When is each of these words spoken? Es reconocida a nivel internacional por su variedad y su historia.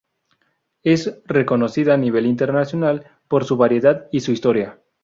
Es 0.81 1.21
reconocida 1.25 1.93
a 1.93 1.97
nivel 1.97 2.25
internacional 2.25 3.05
por 3.27 3.45
su 3.45 3.55
variedad 3.55 4.07
y 4.11 4.21
su 4.21 4.31
historia. 4.31 4.81